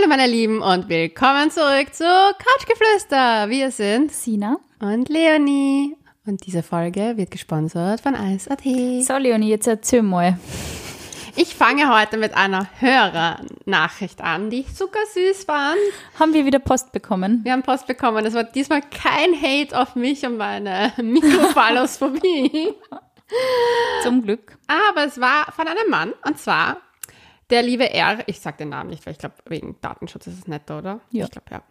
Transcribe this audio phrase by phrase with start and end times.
[0.00, 3.50] Hallo meine Lieben und willkommen zurück zu Couchgeflüster.
[3.50, 4.56] Wir sind Sina.
[4.80, 5.94] und Leonie.
[6.24, 8.62] Und diese Folge wird gesponsert von Eis.at.
[8.62, 10.38] So, Leonie, jetzt erzähl mal.
[11.36, 15.76] Ich fange heute mit einer Hörernachricht an, die zuckersüß waren.
[16.18, 17.40] Haben wir wieder Post bekommen?
[17.42, 18.24] Wir haben Post bekommen.
[18.24, 22.72] Es war diesmal kein Hate auf mich und meine Mikrophallosphobie.
[24.02, 24.56] Zum Glück.
[24.66, 26.78] Aber es war von einem Mann und zwar
[27.50, 28.18] der liebe R.
[28.26, 31.00] Ich sag den Namen nicht, weil ich glaube, wegen Datenschutz ist es netter, oder?
[31.10, 31.24] Ja.
[31.24, 31.62] Ich glaube, ja.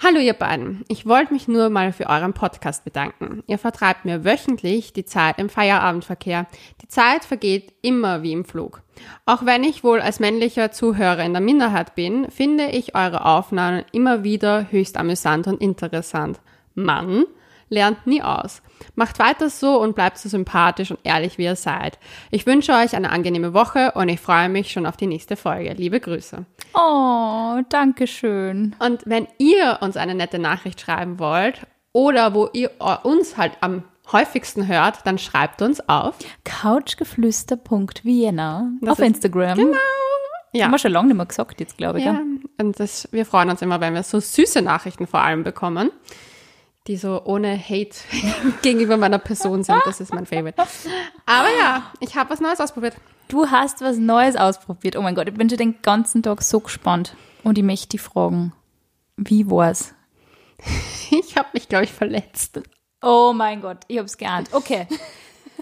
[0.00, 0.84] Hallo ihr beiden.
[0.86, 3.42] Ich wollte mich nur mal für euren Podcast bedanken.
[3.48, 6.46] Ihr vertreibt mir wöchentlich die Zeit im Feierabendverkehr.
[6.82, 8.82] Die Zeit vergeht immer wie im Flug.
[9.26, 13.84] Auch wenn ich wohl als männlicher Zuhörer in der Minderheit bin, finde ich eure Aufnahmen
[13.90, 16.40] immer wieder höchst amüsant und interessant.
[16.74, 17.24] Mann
[17.68, 18.62] lernt nie aus.
[18.94, 21.98] Macht weiter so und bleibt so sympathisch und ehrlich, wie ihr seid.
[22.30, 25.72] Ich wünsche euch eine angenehme Woche und ich freue mich schon auf die nächste Folge.
[25.72, 26.44] Liebe Grüße.
[26.74, 28.76] Oh, danke schön.
[28.78, 32.70] Und wenn ihr uns eine nette Nachricht schreiben wollt oder wo ihr
[33.02, 36.14] uns halt am häufigsten hört, dann schreibt uns auf.
[36.44, 39.58] Couchgeflüster.vienna auf Instagram.
[39.58, 39.76] Genau.
[40.52, 40.64] Ja.
[40.64, 42.06] Haben wir schon lange nicht mehr gesagt jetzt, glaube ich.
[42.06, 42.24] Ja, gell?
[42.58, 45.90] und das, wir freuen uns immer, wenn wir so süße Nachrichten vor allem bekommen,
[46.88, 47.96] die so ohne Hate
[48.62, 49.80] gegenüber meiner Person sind.
[49.84, 50.60] Das ist mein Favorite.
[51.26, 52.96] Aber ja, ich habe was Neues ausprobiert.
[53.28, 54.96] Du hast was Neues ausprobiert.
[54.96, 57.14] Oh mein Gott, ich bin schon den ganzen Tag so gespannt.
[57.44, 58.52] Und ich möchte dich fragen,
[59.16, 59.94] wie war's?
[61.10, 62.60] Ich habe mich, glaube ich, verletzt.
[63.00, 64.50] Oh mein Gott, ich hab's geahnt.
[64.52, 64.86] Okay.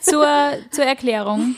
[0.00, 0.26] Zur,
[0.72, 1.54] zur Erklärung.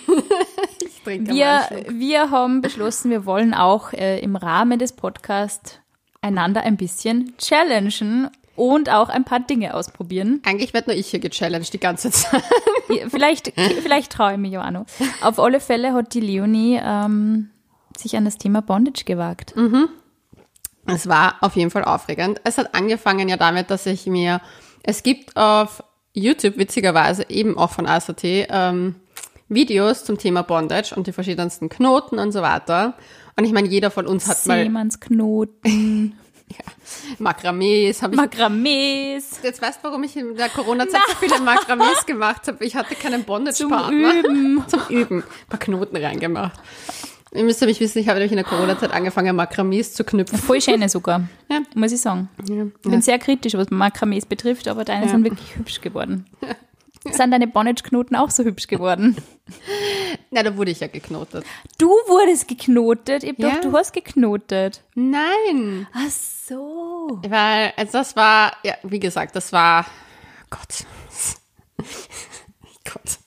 [0.84, 5.78] Ich trinke Wir, wir haben beschlossen, wir wollen auch äh, im Rahmen des Podcasts
[6.20, 8.28] einander ein bisschen challengen
[8.58, 10.42] und auch ein paar Dinge ausprobieren.
[10.44, 12.42] Eigentlich wird nur ich hier gechallenged die ganze Zeit.
[13.08, 14.86] Vielleicht, vielleicht traue ich mich noch.
[15.20, 17.50] Auf alle Fälle hat die Leonie ähm,
[17.94, 19.54] sich an das Thema Bondage gewagt.
[20.86, 22.40] Es war auf jeden Fall aufregend.
[22.44, 24.40] Es hat angefangen ja damit, dass ich mir,
[24.82, 28.94] es gibt auf YouTube witzigerweise eben auch von ASAT ähm,
[29.50, 32.94] Videos zum Thema Bondage und die verschiedensten Knoten und so weiter.
[33.36, 36.18] Und ich meine, jeder von uns hat mal Seemannsknoten,
[37.18, 39.40] Makramees, habe ich Makramees.
[39.42, 42.64] Jetzt weißt du, warum ich in der Corona-Zeit so viele Makramees gemacht habe.
[42.64, 44.14] Ich hatte keinen Bondage-Partner.
[44.20, 44.64] Üben.
[44.68, 45.22] Zum Üben.
[45.22, 46.58] Ein paar Knoten reingemacht.
[47.34, 50.38] Ihr müsst nämlich wissen, ich habe nämlich in der Corona-Zeit angefangen, Makramees zu knüpfen.
[50.38, 51.60] Voll schöne sogar, Ja.
[51.74, 52.28] muss ich sagen.
[52.38, 55.10] Ich bin sehr kritisch, was Makramees betrifft, aber deine Ja.
[55.12, 56.24] sind wirklich hübsch geworden.
[57.12, 59.16] Sind deine Bondage-Knoten auch so hübsch geworden?
[60.30, 61.44] Na, da wurde ich ja geknotet.
[61.78, 63.24] Du wurdest geknotet.
[63.24, 63.50] Ich Ja.
[63.50, 64.82] doch, du hast geknotet.
[64.94, 65.86] Nein.
[65.92, 67.20] Ach so.
[67.26, 69.86] Weil, also das war, ja, wie gesagt, das war,
[70.50, 70.84] Gott.
[72.84, 73.18] Gott.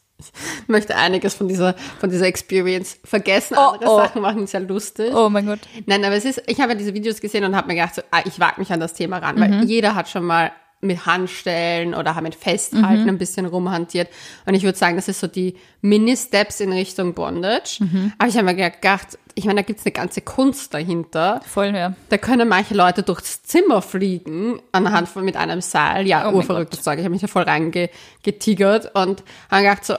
[0.64, 3.56] Ich möchte einiges von dieser, von dieser Experience vergessen.
[3.58, 3.98] Oh, Andere oh.
[3.98, 5.14] Sachen machen ja lustig.
[5.14, 5.60] Oh mein Gott.
[5.86, 8.02] Nein, aber es ist, ich habe ja diese Videos gesehen und habe mir gedacht, so,
[8.12, 11.94] ah, ich wage mich an das Thema ran, weil jeder hat schon mal mit Handstellen
[11.94, 14.10] oder mit Festhalten ein bisschen rumhantiert.
[14.46, 17.80] Und ich würde sagen, das ist so die Mini-Steps in Richtung Bondage.
[18.18, 21.42] Aber ich habe mir gedacht, ich meine, da gibt's eine ganze Kunst dahinter.
[21.48, 21.94] Voll, ja.
[22.10, 26.06] Da können manche Leute durchs Zimmer fliegen anhand von mit einem Seil.
[26.08, 26.98] Ja, Oh urverrücktes Zeug.
[27.00, 29.96] Ich habe mich da voll reingetigert und habe gedacht so,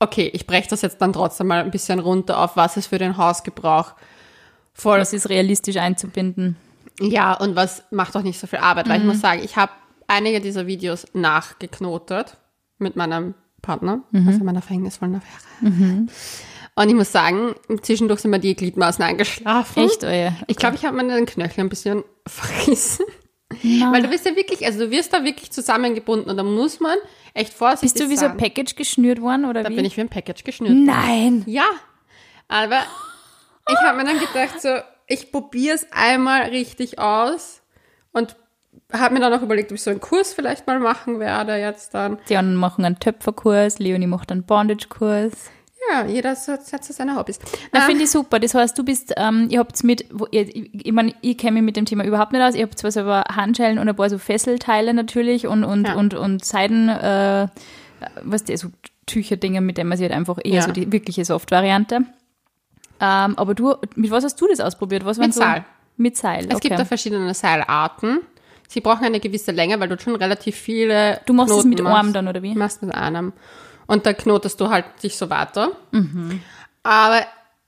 [0.00, 2.98] okay, ich breche das jetzt dann trotzdem mal ein bisschen runter auf, was es für
[2.98, 3.92] den Hausgebrauch
[4.74, 6.56] voll Das ist realistisch einzubinden.
[7.00, 9.72] ja, und was macht auch nicht so viel Arbeit, weil ich muss sagen, ich habe
[10.06, 12.36] einige dieser Videos nachgeknotet
[12.78, 16.06] mit meinem Partner, also meiner verhängnisvollen Affäre.
[16.76, 19.84] Und ich muss sagen, zwischendurch sind mir die Gliedmaßen eingeschlafen.
[19.84, 20.34] Echt, oh ja.
[20.48, 23.04] Ich glaube, ich habe meinen Knöchel ein bisschen verrissen.
[23.62, 26.98] Weil du bist ja wirklich, also du wirst da wirklich zusammengebunden und da muss man
[27.34, 28.32] echt vorsichtig Bist du wie so sein.
[28.32, 29.76] ein Package geschnürt worden oder Da wie?
[29.76, 30.74] bin ich wie ein Package geschnürt.
[30.74, 31.44] Nein.
[31.46, 31.66] Ja,
[32.48, 32.80] aber
[33.70, 34.68] ich habe mir dann gedacht, so,
[35.06, 37.62] ich probiere es einmal richtig aus
[38.12, 38.34] und
[38.92, 41.94] habe mir dann auch überlegt, ob ich so einen Kurs vielleicht mal machen werde jetzt
[41.94, 42.18] dann.
[42.28, 45.50] Die anderen machen einen Töpferkurs, Leonie macht einen Bondage-Kurs.
[45.90, 46.38] Ja, jeder hat
[46.84, 47.38] so seine Hobbys.
[47.72, 48.38] Na, Ähm, finde ich super.
[48.38, 51.62] Das heißt, du bist, ähm, ihr habt mit, wo, ihr, ich, meine, ich kenne mich
[51.62, 52.54] mit dem Thema überhaupt nicht aus.
[52.54, 55.94] Ihr habt zwar selber Handschellen und ein paar so Fesselteile natürlich und, und, Ja.
[55.96, 57.48] und, und Seiden, äh,
[58.22, 58.68] was die, so
[59.06, 60.62] Tücherdinge, mit denen man sich halt einfach eher Ja.
[60.62, 61.96] so die wirkliche Soft-Variante.
[63.00, 65.04] Ähm, aber du, mit was hast du das ausprobiert?
[65.04, 65.64] Was Mit so, Seil.
[65.98, 66.68] Mit Seil, es okay.
[66.68, 68.20] gibt da verschiedene Seilarten.
[68.74, 71.82] Sie brauchen eine gewisse Länge, weil du schon relativ viele du machst es Knoten mit
[71.82, 71.96] machst.
[71.96, 72.54] Arm dann, oder wie?
[72.54, 73.32] Du machst mit einem.
[73.86, 75.70] Und da knotest du halt dich so weiter.
[75.92, 76.40] Mhm.
[76.82, 77.24] Aber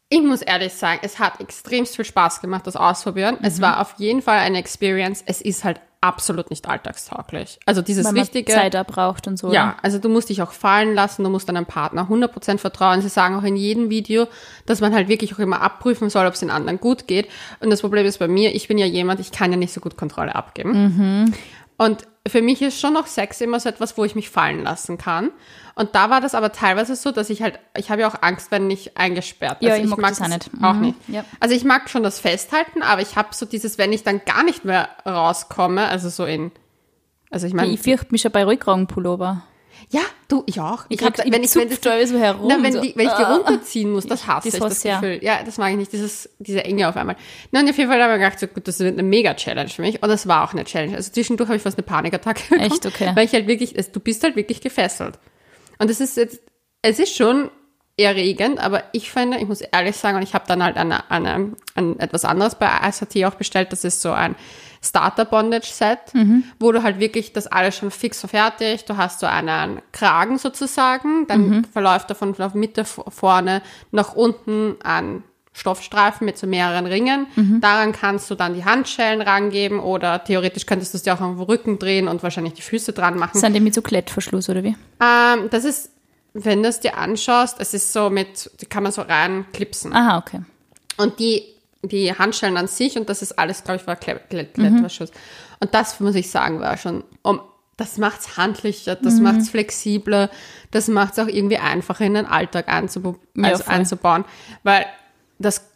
[0.09, 3.37] ich muss ehrlich sagen, es hat extremst viel Spaß gemacht, das ausprobieren.
[3.37, 3.47] Mhm.
[3.47, 5.23] Es war auf jeden Fall eine Experience.
[5.27, 7.59] Es ist halt absolut nicht alltagstauglich.
[7.67, 8.53] Also dieses Weil man richtige.
[8.53, 9.53] Zeit auch braucht und so.
[9.53, 9.77] Ja, oder?
[9.83, 13.03] also du musst dich auch fallen lassen, du musst deinem Partner 100% vertrauen.
[13.03, 14.29] Sie sagen auch in jedem Video,
[14.67, 17.29] dass man halt wirklich auch immer abprüfen soll, ob es den anderen gut geht.
[17.61, 19.81] Und das Problem ist bei mir, ich bin ja jemand, ich kann ja nicht so
[19.81, 21.35] gut Kontrolle abgeben.
[21.79, 24.99] Und für mich ist schon noch Sex immer so etwas, wo ich mich fallen lassen
[24.99, 25.31] kann.
[25.75, 28.51] Und da war das aber teilweise so, dass ich halt, ich habe ja auch Angst,
[28.51, 29.69] wenn ich eingesperrt bin.
[29.69, 30.51] Ja, also ich mag das auch nicht.
[30.63, 30.97] Auch Mhm, nicht.
[31.09, 31.25] ja.
[31.39, 34.43] Also ich mag schon das Festhalten, aber ich habe so dieses, wenn ich dann gar
[34.43, 36.51] nicht mehr rauskomme, also so in,
[37.31, 39.43] also ich meine, Ich fürchte mich schon bei Rückragenpullover.
[39.91, 40.85] Ja, du, ich auch.
[40.89, 42.49] Ich, hab hab, ich wenn ich, wenn das, da so herum.
[42.49, 42.81] na, wenn, so.
[42.81, 43.35] die, wenn ich die Ah.
[43.37, 45.01] runterziehen muss, das hasse ich, das ich ja.
[45.01, 45.21] Gefühl.
[45.23, 47.17] Ja, das mag ich nicht, dieses, diese Enge auf einmal.
[47.53, 49.83] Na, und auf jeden Fall habe ich gedacht, so, gut, das wird eine Mega-Challenge für
[49.83, 50.03] mich.
[50.03, 50.97] Und das war auch eine Challenge.
[50.97, 52.71] Also zwischendurch habe ich fast eine Panikattacke bekommen.
[52.73, 52.85] Echt?
[52.87, 53.13] Okay.
[53.15, 55.19] Weil ich halt wirklich, es- du bist halt wirklich gefesselt.
[55.79, 56.41] Und es ist jetzt,
[56.83, 57.51] es ist schon
[57.99, 61.53] erregend, aber ich finde, ich muss ehrlich sagen, und ich habe dann halt eine, eine,
[61.75, 64.37] ein, etwas anderes bei ISAT auch bestellt, das ist so ein
[64.83, 66.13] Starter-Bondage-Set,
[66.59, 70.39] wo du halt wirklich das alles schon fix und fertig, du hast so einen Kragen
[70.39, 76.85] sozusagen, dann verläuft er von der Mitte vorne nach unten ein Stoffstreifen mit so mehreren
[76.85, 77.27] Ringen.
[77.61, 81.41] Daran kannst du dann die Handschellen rangeben oder theoretisch könntest du es dir auch am
[81.41, 83.41] Rücken drehen und wahrscheinlich die Füße dran machen.
[83.41, 84.77] Sind die mit so Klettverschluss oder wie?
[85.01, 85.91] Ähm, das ist,
[86.35, 89.95] wenn du es dir anschaust, es ist so mit, die kann man so reinklipsen.
[89.95, 90.43] Aha, okay.
[90.99, 91.45] Und die,
[91.89, 95.11] die Handschellen an sich, und das ist alles, glaube ich, war Kle Kle Klettverschluss.
[95.61, 97.41] Und das, muss ich sagen, war schon, um,
[97.77, 100.31] das macht's handlicher, das macht's flexibler,
[100.71, 104.25] das macht's auch irgendwie einfacher in den Alltag einzuba Ja, also einzubauen.
[104.63, 104.87] Weil
[105.39, 105.69] das,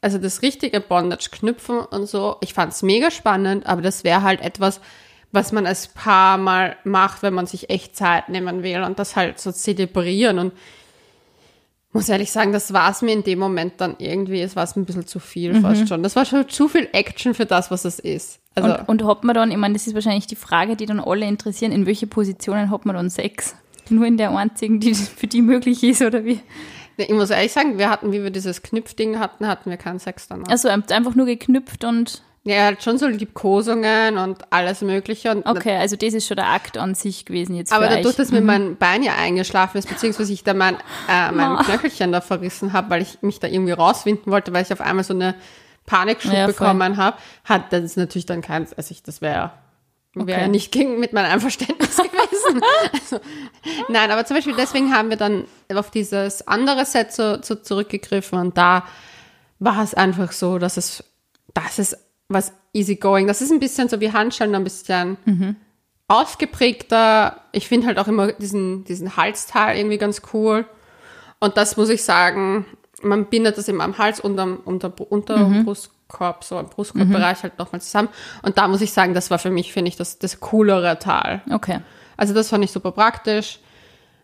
[0.00, 4.40] also das richtige Bondage knüpfen und so, ich fand's mega spannend, aber das wäre halt
[4.40, 4.80] etwas,
[5.30, 9.14] was man als Paar mal macht, wenn man sich echt Zeit nehmen will und das
[9.14, 10.52] halt so zelebrieren und
[11.96, 14.76] muss ehrlich sagen, das war es mir in dem Moment dann irgendwie, es war es
[14.76, 15.62] ein bisschen zu viel Mhm.
[15.62, 16.02] fast schon.
[16.02, 18.38] Das war schon zu viel Action für das, was es ist.
[18.54, 21.00] Also, Und, und hat man dann, ich meine, das ist wahrscheinlich die Frage, die dann
[21.00, 23.54] alle interessieren, in welche Positionen hat man dann Sex?
[23.88, 26.40] Nur in der einzigen, die für die möglich ist, oder wie?
[26.98, 30.28] ich muss ehrlich sagen, wir hatten, wie wir dieses Knüpfding hatten, hatten wir keinen Sex
[30.28, 30.48] danach.
[30.48, 35.32] Also einfach nur geknüpft und Ja, halt schon so Liebkosungen und alles Mögliche.
[35.32, 38.14] Und okay, also das ist schon der Akt an sich gewesen jetzt Aber dadurch, euch.
[38.16, 40.76] dass mir mein Bein ja eingeschlafen ist, beziehungsweise ich da mein,
[41.08, 41.62] äh, mein Oh.
[41.62, 45.02] Knöchelchen da verrissen habe, weil ich mich da irgendwie rauswinden wollte, weil ich auf einmal
[45.04, 45.34] so eine
[45.86, 49.50] Panikschub Ja, bekommen habe, hat das natürlich dann keins, also ich, das wäre
[50.14, 50.40] wäre Okay.
[50.42, 52.62] ja nicht gegen mit meinem Einverständnis gewesen.
[52.92, 53.20] also,
[53.88, 55.44] nein, aber zum Beispiel deswegen haben wir dann
[55.74, 58.84] auf dieses andere Set so, so zurückgegriffen und da
[59.58, 61.04] war es einfach so, dass es,
[61.52, 63.26] das ist was easygoing.
[63.26, 65.16] Das ist ein bisschen so wie Handschellen, ein bisschen
[66.08, 67.40] ausgeprägter.
[67.52, 70.66] Ich finde halt auch immer diesen, diesen Halsteil irgendwie ganz cool.
[71.38, 72.64] Und das muss ich sagen,
[73.02, 77.58] man bindet das immer am Hals und am unter, unter Brustkorb, so im Brustkorbbereich halt
[77.58, 78.08] nochmal zusammen.
[78.42, 81.42] Und da muss ich sagen, das war für mich, finde ich, das, das coolere Teil.
[81.50, 81.80] Okay.
[82.16, 83.58] Also das fand ich super praktisch.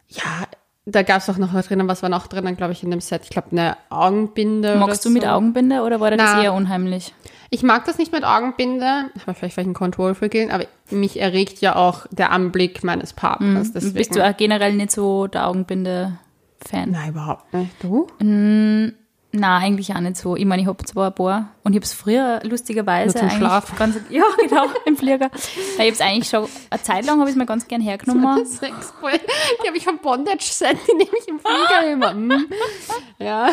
[0.09, 0.47] Ja,
[0.85, 1.87] da gab es auch noch was drinnen.
[1.89, 3.23] Was war noch drinnen, glaube ich, in dem Set?
[3.25, 4.77] Ich glaube, eine Augenbinde.
[4.77, 5.29] Magst du oder mit so.
[5.29, 6.43] Augenbinde oder war das Na.
[6.43, 7.15] eher unheimlich?
[7.51, 11.21] Ich mag das nicht mit Augenbinde, aber vielleicht weil ich ein Control gehen, aber mich
[11.21, 13.73] erregt ja auch der Anblick meines Partners.
[13.73, 13.93] Deswegen.
[13.93, 13.99] Mhm.
[13.99, 16.91] Bist du generell nicht so der Augenbinde-Fan?
[16.91, 17.71] Nein, überhaupt nicht.
[17.81, 18.07] Du?
[19.35, 20.37] Na, eigentlich auch nicht so.
[20.37, 23.39] Ich meine, ich habe zwar ein paar und ich habe es früher lustigerweise Nur zum
[23.39, 23.77] Schlafen.
[23.79, 25.31] ganz ja genau im Flieger.
[25.35, 28.45] Ich habe es eigentlich schon eine Zeit lang habe ich es mir ganz gern hergenommen.
[28.45, 29.19] Sexball.
[29.63, 32.11] Die habe ich vom Bondage-Set, die nehme ich im Flieger immer.
[32.11, 32.47] Hm.
[33.19, 33.49] Ja.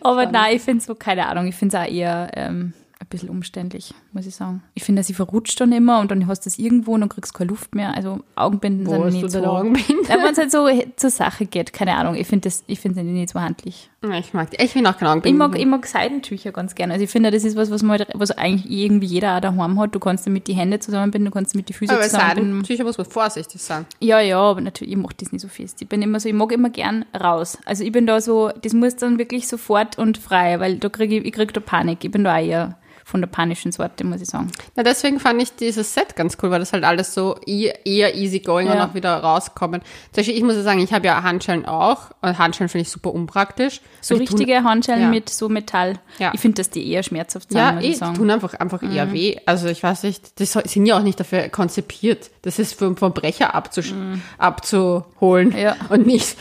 [0.00, 1.46] Aber nein, ich finde so keine Ahnung.
[1.46, 2.72] Ich finde es auch eher ähm,
[3.06, 4.62] ein bisschen umständlich, muss ich sagen.
[4.74, 7.32] Ich finde, sie verrutscht dann immer und dann hast du es irgendwo und dann kriegst
[7.32, 7.94] du keine Luft mehr.
[7.94, 9.38] Also Augenbinden Wo sind nicht so.
[9.40, 10.02] deine Augenbinde?
[10.08, 12.16] Ja, Wenn es halt so zur Sache geht, keine Ahnung.
[12.16, 13.90] Ich finde das, ich finde nicht so handlich.
[14.18, 14.62] Ich mag die.
[14.62, 15.38] Ich bin auch keine Ich Augenbinde.
[15.38, 16.94] mag, ich mag Seidentücher ganz gerne.
[16.94, 19.78] Also ich finde, das ist was, was man halt, was eigentlich irgendwie jeder auch daheim
[19.80, 19.94] hat.
[19.94, 22.52] Du kannst damit die Hände zusammenbinden, du kannst damit die Füße aber zusammenbinden.
[22.54, 23.86] Seidentücher muss man vorsichtig sein.
[24.00, 25.80] Ja, ja, aber natürlich, ich mache das nicht so fest.
[25.80, 27.58] Ich bin immer so, ich mag immer gern raus.
[27.64, 31.18] Also ich bin da so, das muss dann wirklich sofort und frei, weil da kriege
[31.18, 32.04] ich, ich krieg da Panik.
[32.04, 32.76] Ich bin da auch eher
[33.08, 34.50] von der panischen Sorte, muss ich sagen.
[34.74, 38.16] Na, deswegen fand ich dieses Set ganz cool, weil das halt alles so e- eher
[38.16, 38.84] easy going und Ja.
[38.88, 39.80] auch wieder rauskommen.
[40.10, 42.10] Zum Beispiel, ich muss ja sagen, ich habe ja Handschellen auch.
[42.20, 43.80] Und Handschellen finde ich super unpraktisch.
[44.00, 45.08] So die tun- richtige Handschellen ja.
[45.08, 46.00] mit so Metall.
[46.18, 46.32] Ja.
[46.34, 48.14] Ich finde, dass die eher schmerzhaft sind, Ja, muss eh, ich die sagen.
[48.16, 49.36] tun einfach, einfach eher weh.
[49.46, 52.30] Also ich weiß nicht, die sind ja auch nicht dafür konzipiert.
[52.42, 53.94] Das ist für einen Verbrecher abzusch
[54.38, 55.76] abzuholen Ja.
[55.90, 56.36] und nicht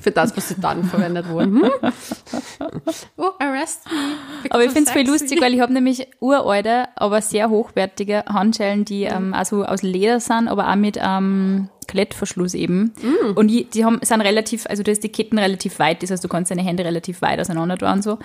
[0.00, 1.62] für das, was sie dann verwendet wurden.
[1.62, 1.70] Hm?
[3.16, 4.50] Oh, arrest me.
[4.50, 5.10] Aber ich finde es sexy.
[5.10, 10.20] lustig, weil ich habe nämlich uralte, aber sehr hochwertige Handschellen, die ähm, also aus Leder
[10.20, 12.92] sind, aber auch mit ähm, Klettverschluss eben.
[13.34, 16.22] Und die, die haben, sind relativ, also da ist die Ketten relativ weit, das heißt,
[16.22, 18.18] du kannst deine Hände relativ weit auseinander tun und so.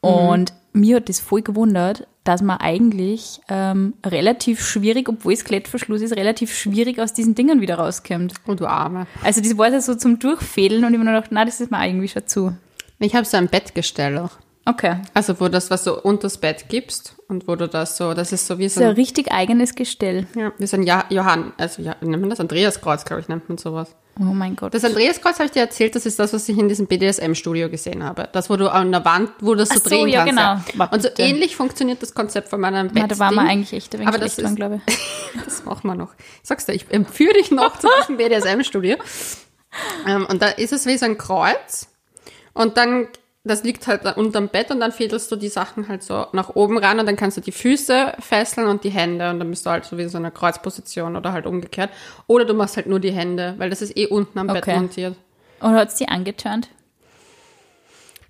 [0.00, 6.02] Und mir hat das voll gewundert, dass man eigentlich ähm, relativ schwierig, obwohl es Klettverschluss
[6.02, 8.34] ist, relativ schwierig aus diesen Dingen wieder rauskommt.
[8.46, 9.06] Und du Arme.
[9.22, 11.86] Also das war so zum Durchfädeln und ich habe mir gedacht, nein, das ist mir
[11.86, 12.56] irgendwie schon zu.
[12.98, 14.32] Ich habe so ein Bettgestell auch.
[14.68, 14.96] Okay.
[15.14, 18.48] Also wo das was so unters Bett gibst und wo du das so, das ist
[18.48, 20.26] so wie so So ein ein, richtig eigenes Gestell.
[20.34, 23.48] ja, wie so ein ja Johann, also ja, nennt man das Andreaskreuz, glaube ich, nennt
[23.48, 23.94] man sowas.
[24.18, 24.72] Oh mein Gott.
[24.72, 28.02] Das Andreaskreuz habe ich dir erzählt, das ist das, was ich in diesem BDSM-Studio gesehen
[28.02, 28.28] habe.
[28.32, 30.66] Das, wo du an der Wand, wo du das so so, drehen ja, kannst.
[30.68, 30.78] genau.
[30.78, 33.10] Warte, Und so ähnlich funktioniert das Konzept von meinem Bett.
[33.10, 34.98] Da waren wir eigentlich echt ein wenig Aber das dran, ist- glaube ich.
[35.44, 36.14] Das machen wir noch.
[36.42, 38.96] Ich sag's dir, ich empführe dich noch zu diesem BDSM-Studio.
[40.06, 41.88] Ähm, und da ist es wie so ein Kreuz.
[42.54, 43.08] Und dann,
[43.46, 46.78] das liegt halt unterm Bett und dann fädelst du die Sachen halt so nach oben
[46.78, 49.70] ran und dann kannst du die Füße fesseln und die Hände und dann bist du
[49.70, 51.90] halt so wie so eine Kreuzposition oder halt umgekehrt.
[52.26, 54.76] Oder du machst halt nur die Hände, weil das ist eh unten am Bett Okay.
[54.76, 55.16] montiert.
[55.60, 56.68] Und hat es die angeturnt?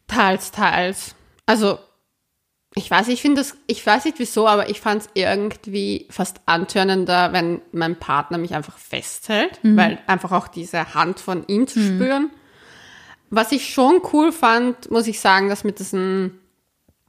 [0.06, 1.14] Teils, teils.
[1.46, 1.78] Also,
[2.75, 6.40] ich weiß, ich finde das, ich weiß nicht wieso, aber ich fand es irgendwie fast
[6.46, 11.80] antörnender, wenn mein Partner mich einfach festhält, weil einfach auch diese Hand von ihm zu
[11.80, 12.30] spüren.
[13.30, 16.38] Was ich schon cool fand, muss ich sagen, das mit diesen,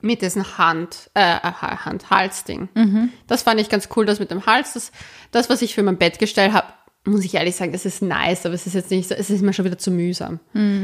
[0.02, 3.10] mit diesen Hand, äh, Hand-Hals-Ding.
[3.28, 4.74] Das fand ich ganz cool, das mit dem Hals.
[4.74, 4.92] Das,
[5.32, 6.68] das was ich für mein Bettgestell habe,
[7.06, 9.42] muss ich ehrlich sagen, das ist nice, aber es ist jetzt nicht so, es ist
[9.42, 10.40] mir schon wieder zu mühsam.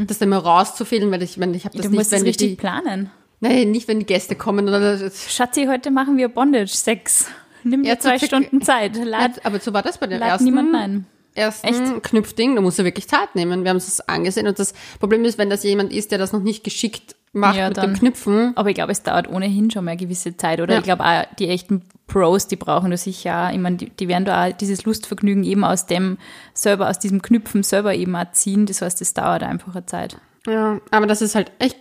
[0.07, 2.23] Das dann mal rauszufädeln, weil ich, wenn ich habe das Du nicht, musst es wenn
[2.25, 3.11] die, richtig die, planen.
[3.41, 7.25] nein, nicht wenn die Gäste kommen oder das, Schatzi, heute machen wir Bondage-Sex.
[7.65, 8.95] Nimm dir Ja, zwei Stunden Zeit.
[9.03, 11.05] Lad, aber so war das bei dem ersten, niemand ein.
[11.35, 13.63] Ersten Knüpfding, da musst du wirklich Zeit nehmen.
[13.63, 16.31] Wir haben uns das angesehen und das Problem ist, wenn das jemand ist, der das
[16.33, 19.71] noch nicht geschickt macht Ja, mit dann- dem Knüpfen, Aber ich glaube, es dauert ohnehin
[19.71, 20.61] schon mal eine gewisse Zeit.
[20.61, 20.79] Oder Ja.
[20.79, 23.51] ich glaube auch, die echten Pros, die brauchen das sicher auch.
[23.53, 26.17] Ich meine, die, die werden da auch dieses Lustvergnügen eben aus dem
[26.53, 28.67] selber, aus diesem Knüpfen selber eben auch ziehen.
[28.67, 30.17] Das heißt, es dauert einfach eine Zeit.
[30.45, 31.75] ja, aber das ist halt, ich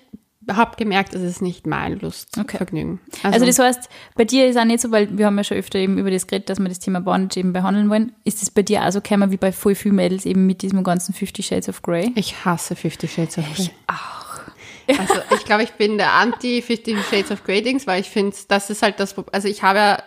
[0.51, 3.01] habe gemerkt, das ist nicht mein Lustvergnügen.
[3.23, 5.79] Also, das heißt, bei dir ist auch nicht so, weil wir haben ja schon öfter
[5.79, 8.13] eben über das geredet, dass wir das Thema Bondage eben behandeln wollen.
[8.25, 10.83] Ist es bei dir auch so gekommen wie bei voll vielen Mädels eben mit diesem
[10.83, 12.13] ganzen Fifty Shades of Grey?
[12.15, 13.71] Ich hasse Fifty Shades of Grey.
[13.87, 14.99] auch.
[14.99, 18.37] Also ich glaube, ich bin der Anti Fifty Shades of Grey Dings, weil ich finde,
[18.49, 20.03] das ist halt das, also ich habe ja,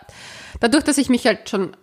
[0.60, 1.76] dadurch, dass ich mich halt schon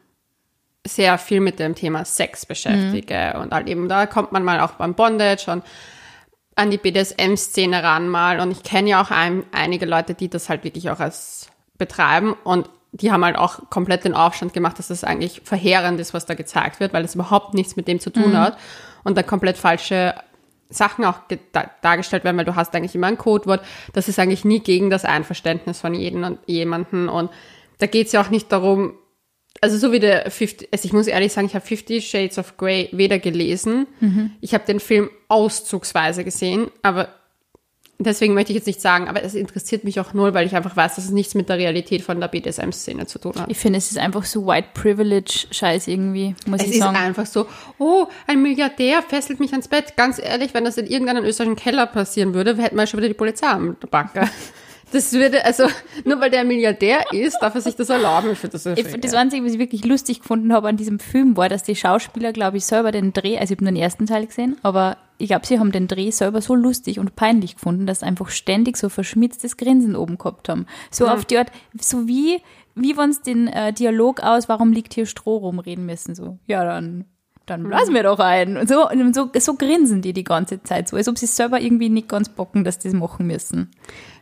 [0.86, 4.72] sehr viel mit dem Thema Sex beschäftige und halt eben da kommt man mal auch
[4.72, 5.64] beim Bondage und
[6.56, 10.50] an die BDSM-Szene ran mal und ich kenne ja auch ein, einige Leute, die das
[10.50, 14.90] halt wirklich auch als betreiben und die haben halt auch komplett den Aufstand gemacht, dass
[14.90, 18.12] das eigentlich verheerend ist, was da gezeigt wird, weil es überhaupt nichts mit dem zu
[18.12, 18.58] tun hat
[19.04, 20.14] und da komplett falsche
[20.70, 23.62] Sachen auch ge- da- dargestellt werden, weil du hast eigentlich immer ein Codewort.
[23.94, 27.10] Das ist eigentlich nie gegen das Einverständnis von jedem und jemanden.
[27.10, 27.32] Und
[27.80, 28.94] da geht es ja auch nicht darum,
[29.64, 32.58] also so wie der 50, also ich muss ehrlich sagen, ich habe Fifty Shades of
[32.58, 33.88] Grey weder gelesen,
[34.42, 37.08] ich habe den Film auszugsweise gesehen, aber
[37.98, 40.76] deswegen möchte ich jetzt nicht sagen, aber es interessiert mich auch null, weil ich einfach
[40.76, 43.50] weiß, dass es nichts mit der Realität von der BDSM-Szene zu tun hat.
[43.50, 46.98] Ich finde, es ist einfach so White Privilege-Scheiß irgendwie, muss Es ich ist sagen.
[46.98, 49.96] einfach so, oh, ein Milliardär fesselt mich ans Bett.
[49.96, 53.14] Ganz ehrlich, wenn das in irgendeinem österreichischen Keller passieren würde, hätten wir schon wieder die
[53.14, 54.30] Polizei am Backe.
[54.94, 55.64] Das würde, also,
[56.06, 58.32] nur weil der ein Milliardär ist, darf er sich das erlauben.
[58.32, 59.20] Ich finde das Ich, das ja.
[59.20, 62.58] Einzige, was ich wirklich lustig gefunden habe an diesem Film, war, dass die Schauspieler, glaube
[62.58, 65.48] ich, selber den Dreh, also ich habe nur den ersten Teil gesehen, aber ich glaube,
[65.48, 68.88] sie haben den Dreh selber so lustig und peinlich gefunden, dass sie einfach ständig so
[68.88, 70.68] verschmitztes Grinsen oben gehabt haben.
[70.92, 72.40] So auf die Art, so wie,
[72.76, 76.14] wie wenn sie den äh, Dialog aus, warum liegt hier Stroh rum, reden müssen.
[76.14, 77.06] So, ja, dann,
[77.46, 78.58] dann blasen wir doch ein.
[78.58, 81.60] Und so, und so, so grinsen die die ganze Zeit, so als ob sie selber
[81.60, 83.72] irgendwie nicht ganz bocken, dass die das machen müssen.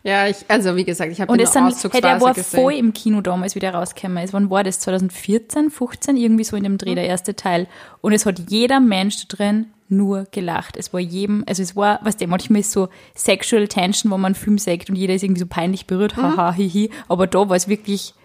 [0.03, 2.59] Ja, ich, also wie gesagt, ich habe den sind, hey, der war gesehen.
[2.59, 4.33] voll im Kino damals, wie der rausgekommen ist.
[4.33, 4.79] Wann war das?
[4.79, 6.17] 2014, 15?
[6.17, 7.67] Irgendwie so in dem Dreh, der erste Teil.
[8.01, 10.77] Und es hat jeder Mensch da drin nur gelacht.
[10.77, 14.33] Es war jedem, also es war, was der manchmal ist so Sexual Tension, wo man
[14.33, 16.89] einen Film sagt und jeder ist irgendwie so peinlich berührt, haha, hihi.
[17.07, 18.15] Aber da war es wirklich,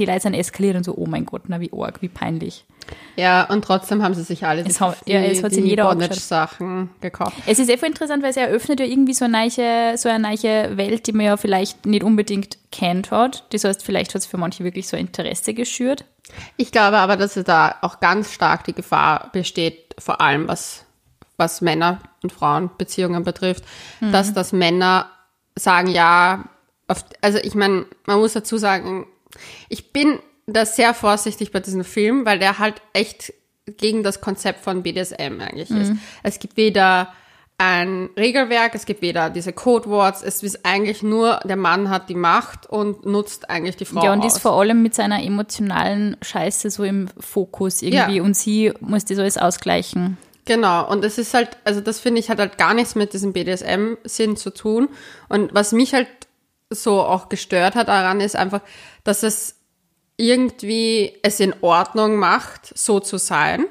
[0.00, 2.64] die Leute sind eskaliert und so, oh mein Gott, na wie arg, wie peinlich.
[3.16, 6.90] Ja, und trotzdem haben sie sich alle Es hat- ja, es hat sich jeder Bondage-Sachen
[7.00, 7.36] gekauft.
[7.46, 10.76] Es ist voll interessant, weil es eröffnet ja irgendwie so eine, neue, so eine neue
[10.76, 13.44] Welt, die man ja vielleicht nicht unbedingt kennt hat.
[13.52, 16.04] Das heißt, vielleicht hat es für manche wirklich so Interesse geschürt.
[16.56, 20.84] Ich glaube aber, dass da auch ganz stark die Gefahr besteht, vor allem was,
[21.36, 23.64] was Männer- und Frauenbeziehungen betrifft,
[24.00, 25.10] dass das Männer
[25.56, 26.44] sagen, ja,
[27.20, 29.06] also ich meine, man muss dazu sagen,
[29.68, 33.32] ich bin da sehr vorsichtig bei diesem Film, weil der halt echt
[33.66, 35.92] gegen das Konzept von BDSM eigentlich ist.
[36.22, 37.12] Es gibt weder
[37.58, 42.14] ein Regelwerk, es gibt weder diese Codewords, es ist eigentlich nur, der Mann hat die
[42.14, 44.34] Macht und nutzt eigentlich die Frau ja, und aus.
[44.36, 48.22] ist vor allem mit seiner emotionalen Scheiße so im Fokus irgendwie Ja.
[48.22, 50.16] und sie muss das alles ausgleichen.
[50.46, 53.34] Genau, und es ist halt, also das finde ich hat halt gar nichts mit diesem
[53.34, 54.88] BDSM-Sinn zu tun.
[55.28, 56.08] Und was mich halt
[56.70, 58.60] so auch gestört hat daran, ist einfach,
[59.04, 59.56] dass es
[60.16, 63.64] irgendwie es in Ordnung macht, so zu sein.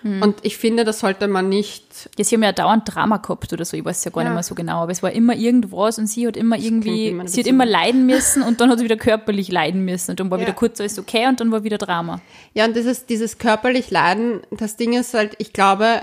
[0.00, 0.20] Hm.
[0.22, 2.10] Und ich finde, das sollte man nicht.
[2.18, 4.30] Ja, sie haben ja dauernd Drama gehabt oder so, ich weiß ja gar Ja.
[4.30, 7.28] nicht mehr so genau, aber es war immer irgendwas und sie hat immer irgendwie, immer
[7.28, 10.30] sie hat immer leiden müssen und dann hat sie wieder körperlich leiden müssen und dann
[10.30, 10.46] war Ja.
[10.46, 12.20] wieder kurz alles okay und dann war wieder Drama.
[12.54, 16.00] Ja, und dieses, dieses körperlich Leiden, das Ding ist halt, ich glaube,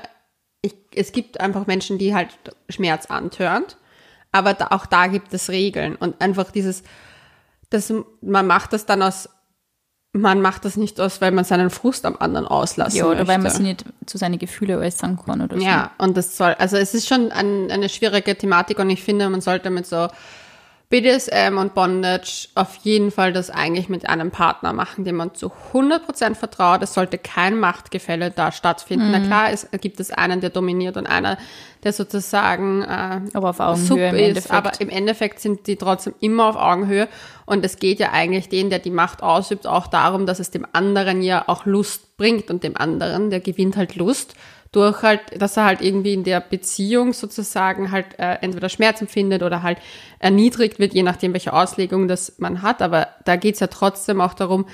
[0.62, 2.30] ich, es gibt einfach Menschen, die halt
[2.70, 3.66] Schmerz antören.
[4.32, 5.96] Aber da, auch da gibt es Regeln.
[5.96, 6.84] Und einfach dieses,
[7.70, 9.30] das, man macht das dann aus,
[10.12, 13.28] man macht das nicht aus, weil man seinen Frust am anderen auslassen Ja, oder möchte.
[13.28, 15.64] weil man sie nicht zu seine Gefühle äußern kann oder so.
[15.64, 19.30] Ja, und das soll, also es ist schon ein, eine schwierige Thematik und ich finde,
[19.30, 20.08] man sollte mit so
[20.90, 25.52] BDSM und Bondage auf jeden Fall das eigentlich mit einem Partner machen, dem man zu
[25.72, 26.82] 100% vertraut.
[26.82, 29.12] Es sollte kein Machtgefälle da stattfinden.
[29.12, 31.38] Na klar, es gibt es einen, der dominiert und einer,
[31.84, 34.52] der sozusagen äh, Aber auf Augenhöhe ist, Endeffekt.
[34.52, 37.08] aber im Endeffekt sind die trotzdem immer auf Augenhöhe
[37.46, 40.66] und es geht ja eigentlich den, der die Macht ausübt, auch darum, dass es dem
[40.74, 44.34] anderen ja auch Lust bringt und dem anderen, der gewinnt halt Lust
[44.72, 49.42] durch halt, dass er halt irgendwie in der Beziehung sozusagen halt äh, entweder Schmerz empfindet
[49.42, 49.80] oder halt
[50.20, 54.34] erniedrigt wird, je nachdem, welche Auslegung das man hat, aber da geht's ja trotzdem auch
[54.36, 54.66] darum,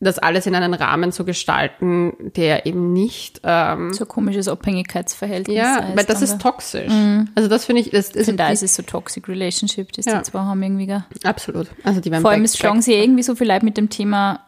[0.00, 5.56] das alles in einen Rahmen zu gestalten, der eben nicht ähm, So ein komisches Abhängigkeitsverhältnis.
[5.56, 6.92] ja, weil das ist toxisch.
[7.34, 10.18] Also das finde ich, das ist da ist es so Toxic Relationship, das Ja.
[10.18, 10.86] die zwei haben irgendwie.
[10.86, 11.04] gell?
[11.24, 11.68] Absolut.
[11.84, 14.40] Also die Vor allem es schlagen sie irgendwie so viel Leute mit dem Thema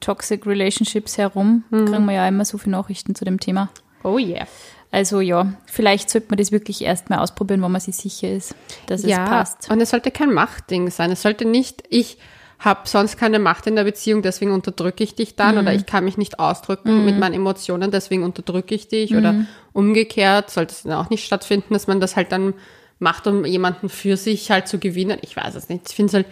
[0.00, 1.64] Toxic Relationships herum.
[1.70, 1.86] Mhm.
[1.86, 3.68] Kriegen wir ja immer so viele Nachrichten zu dem Thema.
[4.04, 4.46] Oh yeah.
[4.90, 8.54] Also ja, vielleicht sollte man das wirklich erst mal ausprobieren, wo man sich sicher ist,
[8.86, 9.70] dass Ja, es passt.
[9.70, 11.10] und es sollte kein Machtding sein.
[11.10, 12.16] Es sollte nicht, ich
[12.60, 16.04] habe sonst keine Macht in der Beziehung, deswegen unterdrücke ich dich dann oder ich kann
[16.04, 20.92] mich nicht ausdrücken mit meinen Emotionen, deswegen unterdrücke ich dich oder umgekehrt sollte es dann
[20.92, 22.54] auch nicht stattfinden, dass man das halt dann
[23.00, 25.18] macht, um jemanden für sich halt zu gewinnen.
[25.22, 25.88] Ich weiß es nicht.
[25.88, 26.26] Ich finde es halt,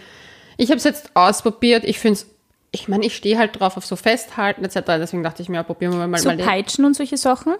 [0.56, 1.84] ich habe es jetzt ausprobiert.
[1.84, 2.26] Ich finde es,
[2.74, 4.80] ich meine, ich stehe halt drauf auf so Festhalten etc.
[4.86, 6.38] Deswegen dachte ich mir, ja, probieren wir mal So mal.
[6.38, 7.54] Peitschen und solche Sachen.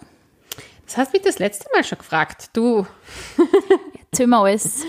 [0.87, 2.51] Das hast du mich das letzte Mal schon gefragt.
[2.55, 2.87] Du,
[4.27, 4.83] mir alles.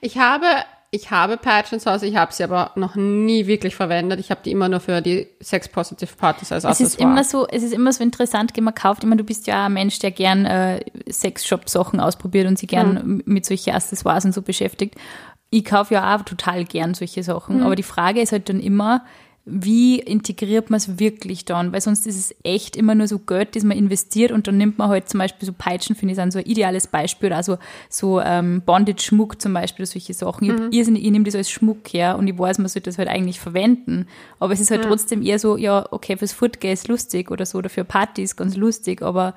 [0.00, 0.46] Ich habe,
[0.90, 4.20] ich habe Peitschen zu Hause, ich habe sie aber noch nie wirklich verwendet.
[4.20, 6.86] Ich habe die immer nur für die Sex-Positive-Partys als Es Accessoire.
[6.92, 9.02] ist immer so, es ist immer so interessant, wenn man kauft.
[9.04, 13.22] Meine, du bist ja ein Mensch, der gern äh, Sexshop-Sachen ausprobiert und sich gern Hm.
[13.26, 14.94] mit solchen Accessoires und so beschäftigt.
[15.54, 17.60] Ich kaufe ja auch total gern solche Sachen.
[17.60, 17.62] Hm.
[17.62, 19.04] Aber die Frage ist halt dann immer,
[19.44, 21.72] wie integriert man es wirklich dann?
[21.72, 24.78] Weil sonst ist es echt immer nur so Geld, das man investiert und dann nimmt
[24.78, 27.28] man halt zum Beispiel so Peitschen, finde ich, sind so ein ideales Beispiel.
[27.28, 30.44] Oder also so ähm, Bondage-Schmuck zum Beispiel, solche Sachen.
[30.44, 32.98] Ich, hab irrsinnig, ich nehme das als Schmuck her und ich weiß, man sollte das
[32.98, 34.06] halt eigentlich verwenden.
[34.40, 37.58] Aber es ist halt trotzdem eher so, ja, okay, fürs Footgay ist lustig oder so,
[37.58, 39.34] oder für Partys ganz lustig, aber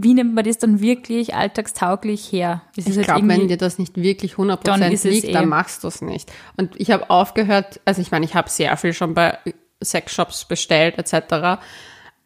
[0.00, 2.62] wie nimmt man das dann wirklich alltagstauglich her?
[2.76, 5.32] Ist ich halt glaube, wenn dir das nicht wirklich 100% Dann ist es liegt, eh-
[5.32, 6.32] dann machst du es nicht.
[6.56, 9.36] Und ich habe aufgehört, also ich meine, ich habe sehr viel schon bei
[9.82, 11.60] Sexshops bestellt etc.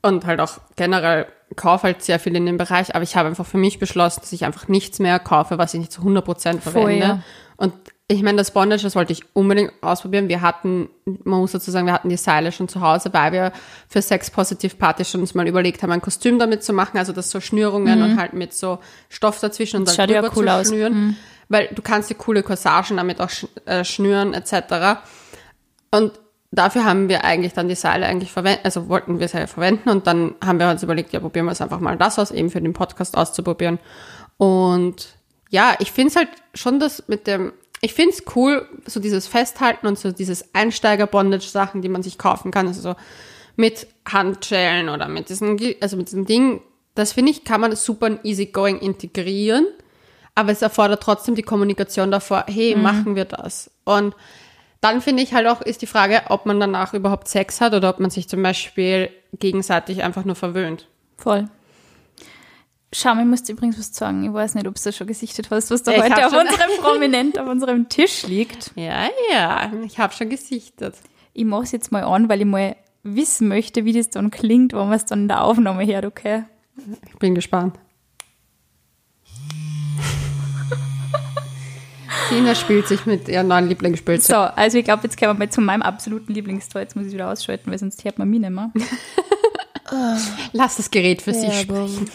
[0.03, 3.47] Und halt auch generell kaufe halt sehr viel in dem Bereich, aber ich habe einfach
[3.47, 6.99] für mich beschlossen, dass ich einfach nichts mehr kaufe, was ich nicht zu 100% verwende.
[6.99, 7.23] ja.
[7.57, 7.73] Und
[8.13, 10.29] ich meine, das Bondage, das wollte ich unbedingt ausprobieren.
[10.29, 13.53] Wir hatten, man muss dazu sagen, wir hatten die Seile schon zu Hause, weil wir
[13.89, 17.13] für Sex Positive Party schon uns mal überlegt haben, ein Kostüm damit zu machen, also
[17.13, 20.37] das so Schnürungen und halt mit so Stoff dazwischen und Das dann schaut ja drüber
[20.37, 20.69] cool zu aus.
[20.69, 21.17] schnüren,
[21.49, 23.31] weil du kannst dir coole Corsagen damit auch
[23.67, 25.01] äh, schnüren etc.
[25.91, 26.13] Und
[26.51, 29.89] dafür haben wir eigentlich dann die Seile eigentlich verwendet, also wollten wir es ja verwenden
[29.89, 32.51] und dann haben wir uns überlegt, ja, probieren wir es einfach mal das aus, eben
[32.51, 33.79] für den Podcast auszuprobieren.
[34.37, 35.17] Und
[35.51, 37.53] ja, ich finde es halt schon das mit dem,
[37.85, 42.53] ich finde es cool, so dieses Festhalten und so dieses Einsteiger-Bondage-Sachen, die man sich kaufen
[42.53, 42.95] kann, also so
[43.57, 46.63] mit Handschellen oder mit diesem, also mit diesem Ding,
[46.95, 49.67] das finde ich, kann man super in easygoing integrieren,
[50.37, 53.71] aber es erfordert trotzdem die Kommunikation davor, hey, machen wir das?
[53.85, 54.15] Und
[54.81, 57.91] dann finde ich halt auch, ist die Frage, ob man danach überhaupt Sex hat oder
[57.91, 60.87] ob man sich zum Beispiel gegenseitig einfach nur verwöhnt.
[61.17, 61.49] Voll.
[62.95, 64.23] Schau, ich muss dir übrigens was sagen.
[64.23, 66.71] Ich weiß nicht, ob du das schon gesichtet hast, was da Ich heute auf unserem
[66.79, 68.73] Prominent auf unserem Tisch liegt.
[68.83, 70.95] Ja, ja, ich habe schon gesichtet.
[71.33, 74.73] Ich mache es jetzt mal an, weil ich mal wissen möchte, wie das dann klingt,
[74.73, 76.45] wenn man es dann in der Aufnahme hört, okay?
[77.09, 77.79] Ich bin gespannt.
[82.29, 84.37] Sina spielt sich mit ihrem neuen Lieblingsspielzeug.
[84.37, 86.83] So, also ich glaube, jetzt kommen wir mal zu meinem absoluten Lieblingstor.
[86.83, 88.71] Jetzt muss ich wieder ausschalten, weil sonst hört man mich nicht mehr.
[90.53, 92.09] Lass das Gerät für sich sprechen.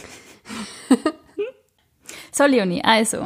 [2.32, 3.26] So, Leonie, also,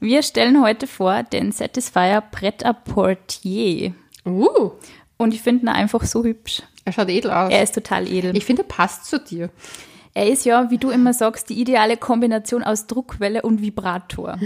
[0.00, 3.94] wir stellen heute vor den Satisfier Pret-à-Portier.
[4.26, 4.72] Uh,
[5.18, 6.62] Und ich finde ihn einfach so hübsch.
[6.84, 7.52] er schaut edel aus.
[7.52, 8.36] Er ist total edel.
[8.36, 9.50] ich finde, er passt zu dir.
[10.18, 14.36] Er ist ja, wie du immer sagst, die ideale Kombination aus Druckwelle und Vibrator.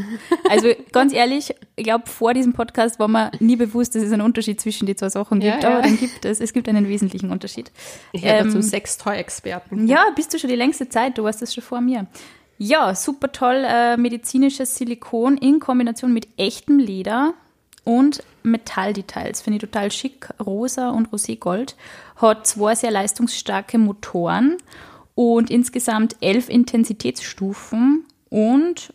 [0.50, 4.20] Also ganz ehrlich, ich glaube, vor diesem Podcast war mir nie bewusst, dass es einen
[4.20, 5.76] Unterschied zwischen die zwei Sachen gibt, Ja, ja.
[5.78, 7.72] aber dann gibt es, es gibt einen wesentlichen Unterschied.
[8.12, 9.86] Ich werde Ähm, zum Sextoy-Experten.
[9.88, 12.06] Ja, bist du schon die längste Zeit, du warst das schon vor mir.
[12.58, 17.32] Ja, super toll, äh, medizinisches Silikon in Kombination mit echtem Leder
[17.84, 19.40] und Metalldetails.
[19.40, 21.76] Finde ich total schick, rosa und roségold.
[22.16, 24.58] Hat zwei sehr leistungsstarke Motoren
[25.14, 28.92] und insgesamt elf Intensitätsstufen und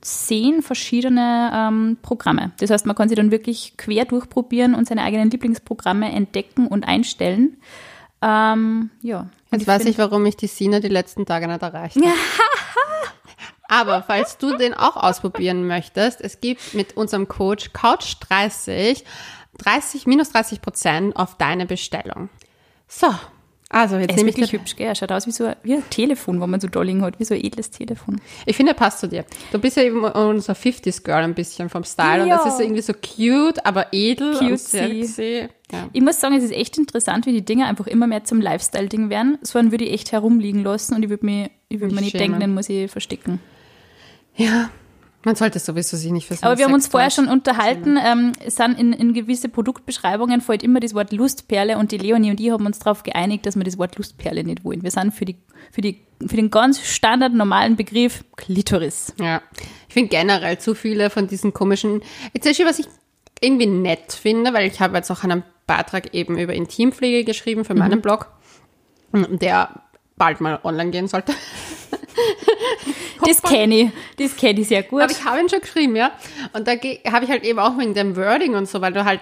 [0.00, 2.52] zehn verschiedene ähm, Programme.
[2.60, 6.86] Das heißt, man kann sie dann wirklich quer durchprobieren und seine eigenen Lieblingsprogramme entdecken und
[6.86, 7.56] einstellen.
[8.22, 9.28] Ähm, ja.
[9.50, 12.06] Jetzt weiß find- ich, warum ich die Sina die letzten Tage nicht erreicht habe.
[13.68, 19.02] Aber falls du den auch ausprobieren möchtest, es gibt mit unserem Coach Couch30
[19.58, 22.28] 30, minus 30 Prozent auf deine Bestellung.
[22.86, 23.08] So,
[23.80, 24.86] also jetzt Er ist nehme ich wirklich hübsch, gell?
[24.88, 27.24] Er schaut aus wie so ein, wie ein Telefon, wo man so Dolling hat, wie
[27.24, 28.20] so ein edles Telefon.
[28.44, 29.24] Ich finde, er passt zu dir.
[29.52, 32.36] Du bist ja eben unser 50s Girl ein bisschen vom Style und Ja.
[32.38, 35.04] das ist irgendwie so cute, aber edel und Cutesy.
[35.04, 35.48] sexy.
[35.72, 35.88] Ja.
[35.92, 39.10] Ich muss sagen, es ist echt interessant, wie die Dinge einfach immer mehr zum Lifestyle-Ding
[39.10, 39.38] werden.
[39.42, 42.12] So einen würde ich echt herumliegen lassen und ich würde mir, ich würde mir Mich
[42.12, 42.40] nicht denken, schämen.
[42.40, 43.40] den muss ich verstecken.
[44.36, 44.70] ja,
[45.26, 48.54] man sollte sowieso sich nicht für Aber wir haben uns vorher schon unterhalten, ähm, es
[48.54, 52.50] sind in, in gewisse Produktbeschreibungen fällt immer das Wort Lustperle und die Leonie und ich
[52.52, 54.84] haben uns darauf geeinigt, dass wir das Wort Lustperle nicht wollen.
[54.84, 55.36] Wir sind für, die,
[55.72, 59.14] für, die, für den ganz standard normalen Begriff Klitoris.
[59.20, 59.42] Ja,
[59.88, 62.02] ich finde generell zu viele von diesen komischen.
[62.32, 62.86] Jetzt ist schon, was ich
[63.40, 67.74] irgendwie nett finde, weil ich habe jetzt auch einen Beitrag eben über Intimpflege geschrieben für
[67.74, 67.80] Mhm.
[67.80, 68.30] meinen Blog,
[69.12, 69.70] der
[70.16, 71.32] bald mal online gehen sollte.
[73.26, 75.02] Das kenne ich, das kenne ich sehr gut.
[75.02, 76.12] Aber ich habe ihn schon geschrieben, ja.
[76.52, 79.20] Und da habe ich halt eben auch wegen dem Wording und so, weil du halt,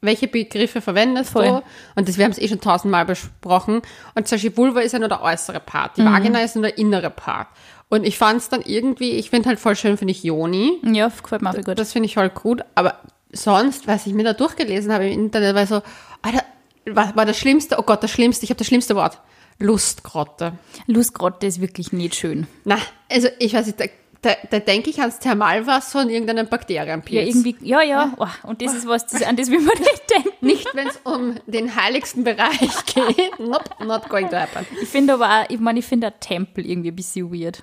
[0.00, 1.46] welche Begriffe verwendest Voll.
[1.46, 1.62] du?
[1.94, 3.80] Und das, wir haben es eh schon tausendmal besprochen.
[4.14, 6.12] Und zum Beispiel Vulva ist ja nur der äußere Part, die Mhm.
[6.12, 7.48] Vagina ist nur der innere Part.
[7.88, 10.80] Und ich fand es dann irgendwie, ich finde halt voll schön, finde ich Joni.
[10.82, 11.78] ja, gefällt mir auch gut.
[11.78, 12.98] Das finde ich voll gut, aber
[13.32, 15.82] sonst, was ich mir da durchgelesen habe im Internet, war so,
[16.22, 16.42] Alter,
[16.86, 19.18] war, war das Schlimmste, oh Gott, das Schlimmste, ich habe das schlimmste Wort.
[19.58, 20.52] Lustgrotte.
[20.86, 22.46] Lustgrotte ist wirklich nicht schön.
[22.64, 22.78] Na,
[23.10, 23.84] also ich weiß nicht, da,
[24.22, 27.14] da, da denke ich ans Thermalwasser und irgendeinen Bakterienpilz.
[27.14, 28.12] Ja, irgendwie, ja, ja.
[28.18, 30.46] Oh, und das ist was, das, an das will man nicht denken.
[30.46, 33.38] Nicht, wenn es um den heiligsten Bereich geht.
[33.38, 34.66] Nope, not going to happen.
[34.82, 37.62] Ich finde aber auch, ich meine, ich finde der Tempel irgendwie ein bisschen weird.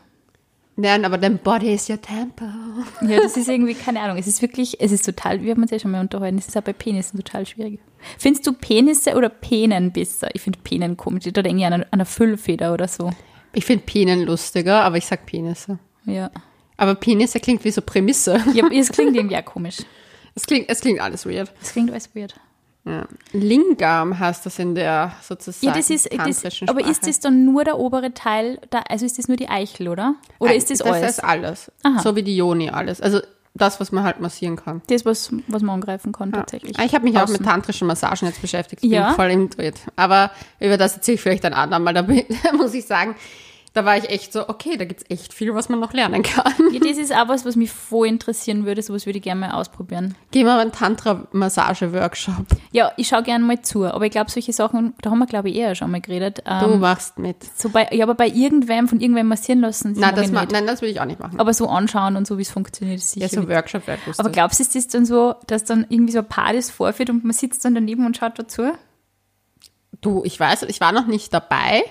[0.82, 2.52] Nein, aber dein Body is your temple.
[3.02, 5.70] Ja, das ist irgendwie, keine Ahnung, es ist wirklich, es ist total, wir haben uns
[5.70, 7.80] ja schon mal unterhalten, es ist auch bei Penissen total schwierig.
[8.18, 10.30] Findest du Penisse oder Penen besser?
[10.34, 13.12] Ich finde Penen komisch, da denke ich an eine, an eine Füllfeder oder so.
[13.54, 15.78] Ich finde Penen lustiger, aber ich sag Penisse.
[16.06, 16.32] Ja.
[16.78, 18.44] Aber Penisse klingt wie so Prämisse.
[18.56, 19.78] ja es klingt irgendwie auch komisch.
[20.34, 21.54] Es klingt, es klingt alles weird.
[21.62, 22.34] Es klingt alles weird.
[22.84, 23.06] Ja.
[23.32, 27.64] Lingam heißt das in der sozusagen Ja, das ist, das, aber ist das dann nur
[27.64, 30.16] der obere Teil, da, also ist das nur die Eichel, oder?
[30.40, 31.10] Oder ist das, das alles?
[31.12, 31.72] ist alles.
[31.84, 32.00] Aha.
[32.00, 33.00] So wie die Joni alles.
[33.00, 33.20] Also
[33.54, 34.82] das, was man halt massieren kann.
[34.88, 36.78] Das, was, was man angreifen kann, tatsächlich.
[36.80, 37.34] Ich habe mich auch Außen.
[37.34, 38.84] mit tantrischen Massagen jetzt beschäftigt.
[38.84, 39.08] Ich Ja.
[39.08, 39.76] bin voll im Dritt.
[39.96, 41.94] Aber über das erzähle ich vielleicht ein andermal.
[41.94, 42.04] Da
[42.58, 43.16] muss ich sagen,
[43.74, 46.52] da war ich echt so, okay, da gibt's echt viel, was man noch lernen kann.
[46.74, 48.82] Ja, das ist auch was, was mich voll interessieren würde.
[48.82, 50.16] Sowas würde ich gerne mal ausprobieren.
[50.32, 52.46] Gehen wir mal einen Tantra-Massage-Workshop.
[52.72, 53.86] Ja, ich schaue gerne mal zu.
[53.86, 56.40] Aber ich glaube, solche Sachen, da haben wir, glaube ich, eher schon mal geredet.
[56.46, 57.38] Du Ähm, machst mit.
[57.58, 59.94] so bei, ja, aber bei irgendwem, von irgendwem massieren lassen.
[59.98, 61.40] Nein das, ma- nein, das will ich auch nicht machen.
[61.40, 63.26] Aber so anschauen und so, wie es funktioniert, ist sicher.
[63.28, 63.48] ja, so.
[63.48, 66.54] Workshop wäre aber glaubst du, ist das dann so, dass dann irgendwie so ein Paar
[66.54, 68.72] das vorführt und man sitzt dann daneben und schaut dazu?
[70.02, 71.84] Du, ich weiß, ich war noch nicht dabei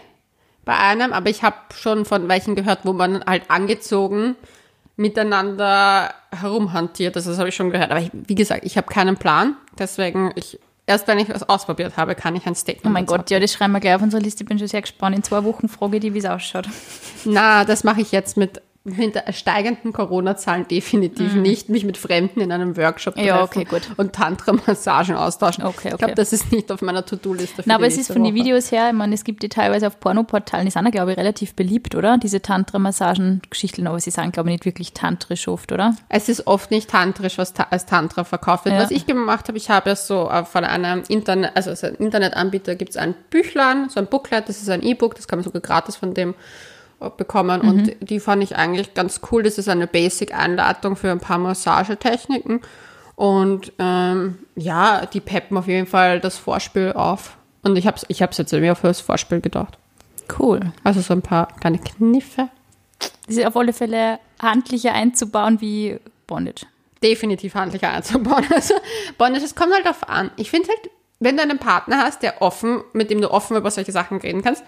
[0.65, 4.37] bei einem, aber ich habe schon von welchen gehört, wo man halt angezogen
[5.01, 7.17] miteinander herumhantiert.
[7.17, 7.91] Das, das habe ich schon gehört.
[7.91, 9.57] Aber ich, wie gesagt, ich habe keinen Plan.
[9.79, 13.31] Deswegen, ich, erst wenn ich was ausprobiert habe, kann ich ein Statement Oh mein Gott,
[13.31, 14.45] ja, das schreiben wir gleich auf unsere Liste.
[14.45, 15.17] Ich bin schon sehr gespannt.
[15.17, 16.69] In zwei Wochen frage ich die, wie es ausschaut.
[17.25, 18.61] Na, das mache ich jetzt mit,
[18.97, 21.69] mit der steigenden Corona-Zahlen definitiv nicht.
[21.69, 23.29] Mich mit Fremden in einem Workshop treffen Mhm.
[23.29, 25.65] Ja, okay, und Tantra-Massagen austauschen.
[25.65, 25.99] Okay, Ich okay.
[25.99, 27.63] glaube, das ist nicht auf meiner To-Do-Liste.
[27.67, 28.35] Na, aber es ist von den.
[28.35, 31.19] Videos her, ich meine, es gibt die teilweise auf Pornoportalen, die sind ja, glaube ich,
[31.19, 32.17] relativ beliebt, oder?
[32.19, 35.97] Diese Tantra-Massagen-Geschichten, aber sie sind, glaube ich, nicht wirklich tantrisch oft, oder?
[36.09, 38.77] Es ist oft nicht tantrisch, was ta als Tantra verkauft wird.
[38.77, 38.83] Ja.
[38.83, 41.95] Was ich gemacht habe, ich habe es so äh, von einem Internet, also so ein
[41.95, 45.45] Internetanbieter gibt es ein Büchlein, so ein Booklet, das ist ein E-Book, das kann man
[45.45, 46.35] sogar gratis von dem
[47.17, 49.43] bekommen und die fand ich eigentlich ganz cool.
[49.43, 52.61] Das ist eine Basic-Anleitung für ein paar Massagetechniken
[53.17, 57.37] und ähm, ja, die peppen auf jeden Fall das Vorspiel auf.
[57.63, 59.79] Und ich habe es ich hab's jetzt irgendwie auf das Vorspiel gedacht.
[60.39, 60.61] Cool.
[60.85, 62.49] Also so ein paar kleine Kniffe.
[63.27, 66.67] Das ist auf alle Fälle handlicher einzubauen wie Bondage.
[67.03, 68.45] definitiv handlicher einzubauen.
[68.55, 68.75] Also
[69.19, 70.31] Bondage, es kommt halt darauf an.
[70.37, 73.71] Ich finde halt, wenn du einen Partner hast, der offen, mit dem du offen über
[73.71, 74.63] solche Sachen reden kannst,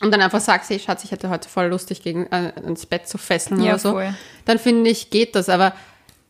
[0.00, 3.08] und dann einfach sagst, hey Schatz, ich hätte heute voll lustig, gegen äh, ins Bett
[3.08, 4.14] zu fesseln Ja, oder so, voll.
[4.44, 5.48] dann finde ich, geht das.
[5.48, 5.72] Aber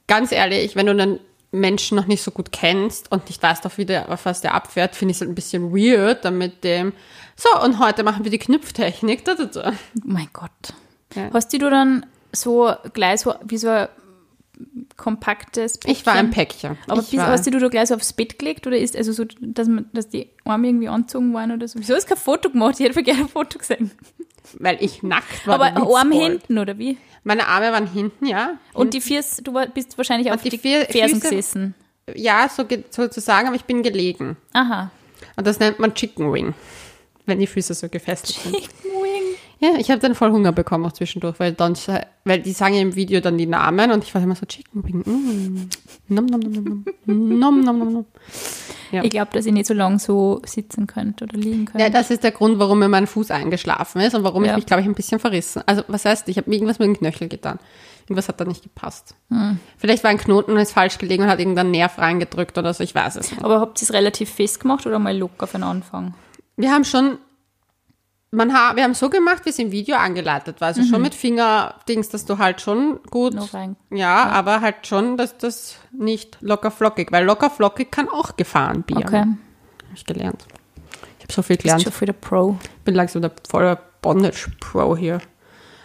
[0.06, 1.20] ganz ehrlich, wenn du einen
[1.52, 4.54] Menschen noch nicht so gut kennst und nicht weißt, auf, wie der, auf was der
[4.54, 6.92] abfährt, finde ich es halt ein bisschen weird, dann mit dem,
[7.34, 9.24] so, und heute machen wir die Knüpftechnik.
[9.24, 9.72] Da, da, da.
[10.04, 10.50] Mein Gott.
[11.14, 11.30] Ja.
[11.32, 13.86] Hast du dann so gleich so wie so
[14.96, 15.92] kompaktes Päckchen?
[15.96, 16.78] Ich war ein Päckchen.
[16.88, 19.24] Aber ich bist, hast du da gleich so aufs Bett gelegt oder ist also so,
[19.40, 21.78] dass, man, dass die Arme irgendwie angezogen waren oder so?
[21.78, 22.80] Wieso hast du kein Foto gemacht?
[22.80, 23.90] Ich hätte gerne ein Foto gesehen.
[24.58, 25.54] weil ich nackt war.
[25.60, 26.96] Aber Arm hinten oder wie?
[27.24, 28.58] Meine Arme waren hinten, ja.
[28.72, 31.74] Und die Füße, du war- bist wahrscheinlich auf die die, vier- Fersen Füße- gesessen.
[32.14, 34.36] Ja, so ge- sozusagen, aber ich bin gelegen.
[34.52, 34.90] Aha.
[35.34, 36.54] Und das nennt man Chicken Wing,
[37.26, 38.54] wenn die Füße so gefesselt sind.
[39.58, 41.74] Ja, ich habe dann voll Hunger bekommen auch zwischendurch, weil dann,
[42.24, 44.84] weil die sagen ja im Video dann die Namen und ich war immer so Chicken
[44.84, 44.98] Wing.
[44.98, 45.68] Mm.
[46.08, 46.64] Nom, nom, nom, nom,
[47.06, 47.38] nom.
[47.38, 48.06] Nom, nom, nom, nom.
[48.92, 49.02] Ja.
[49.02, 51.82] Ich glaube, dass ich nicht so lange so sitzen könnte oder liegen könnte.
[51.82, 54.56] Ja, das ist der Grund, warum mir mein Fuß eingeschlafen ist und warum ich Ja.
[54.56, 55.62] mich, glaube ich, ein bisschen verrissen.
[55.66, 57.58] Also, was heißt, ich habe irgendwas mit dem Knöchel getan.
[58.04, 59.16] Irgendwas hat da nicht gepasst.
[59.30, 59.58] Hm.
[59.78, 62.84] Vielleicht war ein Knoten und ist falsch gelegen und hat irgendeinen Nerv reingedrückt oder so,
[62.84, 63.42] ich weiß es nicht.
[63.42, 66.14] Aber habt ihr es relativ fest gemacht oder mal locker für den Anfang?
[66.56, 67.18] Wir haben schon,
[68.32, 70.68] man ha, wir haben so gemacht, wie es im Video angeleitet war.
[70.68, 70.86] Also Mhm.
[70.86, 73.76] schon mit Fingerdings, dass du halt schon gut, Noch rein.
[73.90, 78.82] ja, aber halt schon, dass das nicht locker flockig, weil locker flockig kann auch Gefahren
[78.82, 79.02] bieten.
[79.04, 79.18] Okay.
[79.20, 79.36] Habe
[79.94, 80.44] ich gelernt.
[81.18, 81.82] Ich habe so viel Bist gelernt.
[81.84, 82.56] schon für der Pro.
[82.84, 85.20] bin langsam der voller Bondage-Pro hier.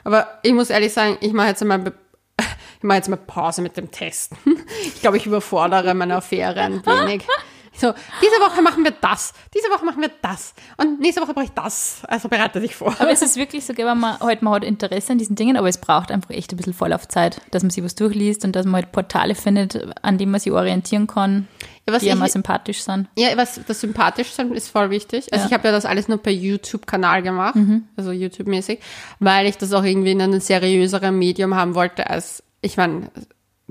[0.03, 1.93] Aber ich muss ehrlich sagen, ich mache jetzt mal, be-
[2.77, 4.37] ich mache jetzt mal Pause mit dem Testen.
[4.83, 7.25] Ich glaube, ich überfordere meine Affäre ein wenig.
[7.81, 11.45] So, diese Woche machen wir das, diese Woche machen wir das und nächste Woche brauche
[11.45, 12.03] ich das.
[12.07, 12.95] Also bereite dich vor.
[12.99, 15.67] Aber es ist wirklich so, wenn man halt, man hat Interesse an diesen Dingen, aber
[15.67, 18.75] es braucht einfach echt ein bisschen Vorlaufzeit, dass man sich was durchliest und dass man
[18.83, 21.47] halt Portale findet, an denen man sich orientieren kann,
[21.87, 23.07] Ja, was die auch sympathisch sind.
[23.17, 25.33] Ja, was das sympathisch sein ist voll wichtig.
[25.33, 25.47] Also Ja.
[25.47, 27.55] ich habe ja das alles nur per YouTube-Kanal gemacht,
[27.97, 28.77] also YouTube-mäßig,
[29.19, 33.09] weil ich das auch irgendwie in einem seriöseren Medium haben wollte als, ich meine,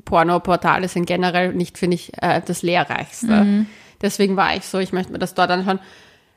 [0.05, 3.67] Porno-Portale sind generell nicht, finde ich, äh, das Lehrreichste.
[4.03, 5.79] Deswegen war ich so, ich möchte mir das dort anschauen,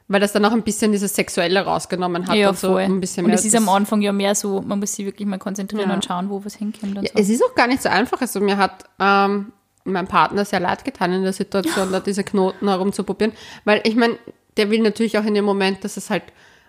[0.10, 3.24] weil das dann auch ein bisschen dieses Sexuelle rausgenommen hat Ja, und so ein bisschen
[3.26, 3.40] und mehr.
[3.40, 5.96] es ist am Anfang ja mehr so, man muss sich wirklich mal konzentrieren Ja.
[5.96, 7.20] und schauen, wo was hinkommt und Ja, so.
[7.22, 8.20] es ist auch gar nicht so einfach.
[8.20, 9.54] Also mir hat ähm,
[9.86, 13.34] mein Partner sehr leid getan in der Situation, da diese Knoten herumzuprobieren.
[13.64, 14.18] Weil ich meine,
[14.58, 16.24] der will natürlich auch in dem Moment, dass es halt,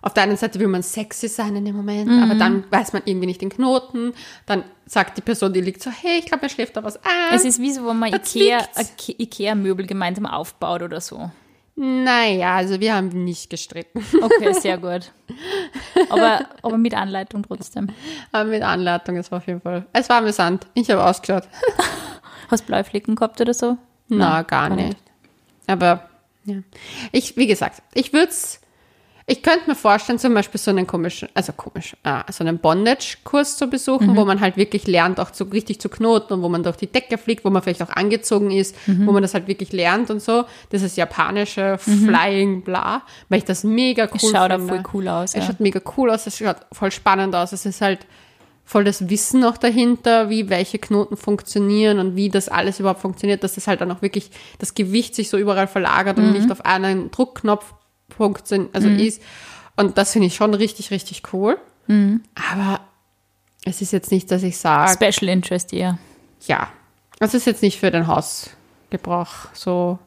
[0.04, 2.22] auf der einen Seite will man sexy sein in dem Moment, Mhm.
[2.22, 4.12] aber dann weiß man irgendwie nicht den Knoten.
[4.46, 7.32] Dann sagt die Person, die liegt so, hey, ich glaube, mir schläft da was ein.
[7.34, 8.58] Es ist wie so, wenn man Da Ikea,
[9.18, 11.30] Ikea-Möbel gemeinsam aufbaut oder so.
[11.76, 14.04] naja, also wir haben nicht gestritten.
[14.22, 15.10] Okay, sehr gut.
[16.10, 17.88] Aber, aber mit Anleitung trotzdem.
[18.30, 20.66] aber mit Anleitung, es war auf jeden Fall, es war amüsant.
[20.74, 21.48] Ich habe ausgeschaut.
[22.50, 23.76] Hast du blaue Flecken gehabt oder so?
[24.08, 24.88] Na, Nein, gar gar nicht.
[24.88, 24.98] nicht.
[25.66, 26.08] Aber
[26.44, 26.56] ja.
[27.10, 28.60] Ich, wie gesagt, ich würde es,
[29.26, 33.56] ich könnte mir vorstellen, zum Beispiel so einen komischen, also komisch, äh, so einen Bondage-Kurs
[33.56, 34.16] zu besuchen, Mhm.
[34.16, 36.86] wo man halt wirklich lernt, auch so richtig zu knoten und wo man durch die
[36.88, 40.20] Decke fliegt, wo man vielleicht auch angezogen ist, wo man das halt wirklich lernt und
[40.20, 40.44] so.
[40.70, 44.16] Das ist japanische Flying, bla, weil ich das mega cool Mhm.
[44.16, 44.68] Es schaut auch finde.
[44.74, 45.30] voll cool aus.
[45.30, 45.42] Es Ja.
[45.46, 47.52] schaut mega cool aus, es schaut voll spannend aus.
[47.52, 48.00] Es ist halt
[48.66, 53.42] voll das Wissen noch dahinter, wie welche Knoten funktionieren und wie das alles überhaupt funktioniert,
[53.44, 56.64] dass das halt dann auch wirklich das Gewicht sich so überall verlagert und nicht auf
[56.64, 57.74] einen Druckknopf
[58.16, 59.22] funktioniert, also ist.
[59.76, 61.58] Und das finde ich schon richtig, richtig cool.
[61.88, 62.80] Aber
[63.64, 65.98] es ist jetzt nicht, dass ich sage, Special Interest eher.
[66.46, 66.68] ja,
[67.20, 69.98] es ist jetzt nicht für den Hausgebrauch so.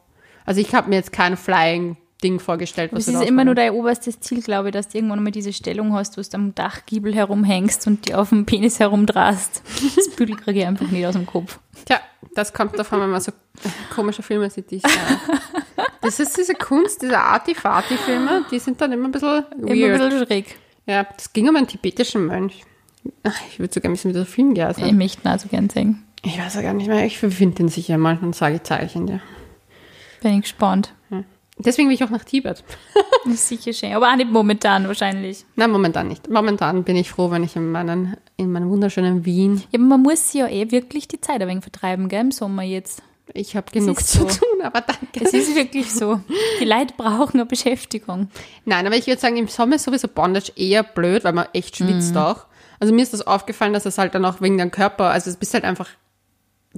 [0.46, 3.72] Also ich habe mir jetzt kein Flying-Ding vorgestellt, was Es du ist immer nur dein
[3.72, 7.14] oberstes Ziel, glaube ich, dass du irgendwann mal diese Stellung hast, wo du am Dachgiebel
[7.14, 9.62] herumhängst und die auf dem Penis herumdrast.
[9.96, 11.60] Das Büdel kriege ich einfach nicht aus dem Kopf.
[11.86, 12.00] Tja,
[12.38, 13.32] das kommt davon, wenn man so
[13.94, 15.20] komische Filme sieht, die ich sage.
[16.02, 20.02] Das ist diese Kunst, diese Arti-Fati-Filme, die sind dann immer ein bisschen Immer weird.
[20.02, 20.56] ein bisschen schräg.
[20.86, 22.64] Ja, das ging um einen tibetischen Mönch.
[23.50, 26.04] Ich würde sogar wissen, wie der Film Ich geheißen möchte ihn so gern sehen.
[26.24, 27.06] Ich weiß ja gar nicht mehr.
[27.06, 29.22] Ich finde den sicher mal und sage, ich ihn dir.
[30.22, 30.94] Bin ich gespannt.
[31.60, 32.64] Deswegen will ich auch nach Tibet.
[33.26, 33.94] Sicher schön.
[33.94, 35.44] Aber auch nicht momentan wahrscheinlich.
[35.56, 36.30] Nein, momentan nicht.
[36.30, 40.02] Momentan bin ich froh, wenn ich in, meinen, in meinem wunderschönen Wien, Ja, aber man
[40.04, 43.02] muss ja eh wirklich die Zeit ein wenig vertreiben, gell, im Sommer jetzt.
[43.34, 44.26] ich habe genug zu so.
[44.26, 45.26] tun, aber danke.
[45.26, 46.22] Es ist wirklich so.
[46.62, 48.30] Die Leute brauchen eine Beschäftigung.
[48.66, 51.78] Nein, aber ich würde sagen, im Sommer ist sowieso Bondage eher blöd, weil man echt
[51.78, 52.18] schwitzt Mhm.
[52.22, 52.46] auch.
[52.80, 55.38] Also mir ist das aufgefallen, dass es halt dann auch wegen deinem Körper, also es
[55.38, 55.90] bist halt einfach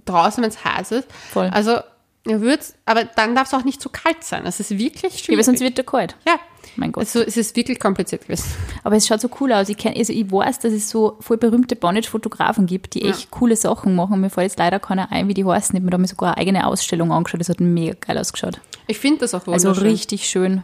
[0.05, 1.11] draußen, wenn es heiß ist.
[1.11, 1.49] Voll.
[1.51, 1.79] Also
[2.27, 4.45] ihr würd's, aber dann darf es auch nicht zu kalt sein.
[4.45, 5.38] Es ist wirklich Ja, schwierig.
[5.38, 6.15] aber sonst wird er kalt.
[6.27, 6.36] ja.
[6.75, 7.01] Mein Gott.
[7.01, 8.45] Also es ist wirklich kompliziert gewesen.
[8.84, 9.69] Aber es schaut so cool aus.
[9.69, 13.55] Ich, kenn, also ich weiß, dass es so voll berühmte Bondage-Fotografen gibt, die echt coole
[13.55, 14.21] Sachen machen.
[14.21, 15.75] Mir fällt jetzt leider keiner ein, wie die heißen.
[15.75, 17.39] Ich habe mir da sogar eine eigene Ausstellung angeschaut.
[17.39, 18.62] Das hat mega geil ausgeschaut.
[18.88, 19.88] Ich finde das auch Also wunderschön.
[19.91, 20.62] richtig schön.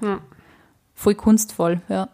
[0.93, 2.07] Voll kunstvoll, ja.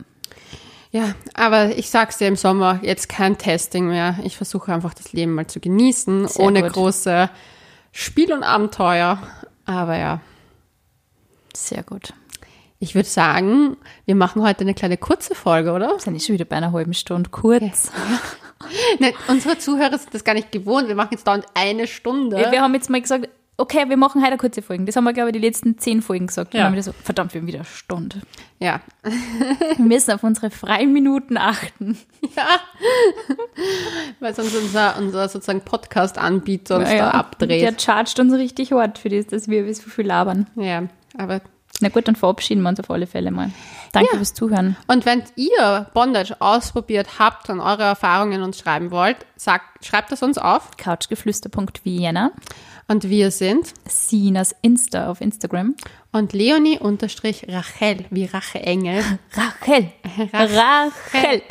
[0.91, 4.15] Ja, aber ich sag's dir im Sommer, jetzt kein Testing mehr.
[4.23, 6.73] Ich versuche einfach das Leben mal zu genießen, Sehr ohne gut.
[6.73, 7.29] große
[7.91, 9.21] Spiel und Abenteuer.
[9.65, 10.21] Aber ja,
[11.53, 12.13] Sehr gut.
[12.79, 15.99] ich würde sagen, wir machen heute eine kleine kurze Folge, oder?
[15.99, 17.91] Sind jetzt schon wieder bei einer halben Stunde kurz.
[18.99, 20.87] Ne, unsere Zuhörer sind das gar nicht gewohnt.
[20.87, 22.37] Wir machen jetzt dauernd eine Stunde.
[22.51, 23.27] Wir haben jetzt mal gesagt,
[23.61, 24.85] okay, wir machen heute eine kurze Folgen.
[24.85, 26.53] Das haben wir, glaube ich, die letzten zehn Folgen gesagt.
[26.53, 26.65] Dann Ja.
[26.67, 28.21] haben wir so, verdammt, wir haben wieder eine Stunde.
[28.59, 28.81] ja.
[29.77, 31.97] Wir müssen auf unsere freien Minuten achten.
[34.19, 37.81] Weil sonst unser, unser sozusagen Podcast-Anbieter uns da Der abdreht.
[37.81, 40.47] chargt uns richtig hart für das, dass wir so viel labern.
[40.55, 40.83] Ja,
[41.17, 41.41] aber
[41.81, 43.49] Na gut, dann verabschieden wir uns auf alle Fälle mal.
[43.91, 44.77] Danke fürs Zuhören.
[44.87, 50.21] Und wenn ihr Bondage ausprobiert habt und eure Erfahrungen uns schreiben wollt, sagt, schreibt es
[50.23, 50.77] uns auf.
[50.77, 52.31] Couchgeflüster.vienna,
[52.87, 55.75] Und wir sind Sinas Insta auf Instagram.
[56.11, 59.03] und Leonie unterstrich Rachel, wie Racheengel.
[59.33, 59.91] Rachel.
[60.33, 61.41] Rachel.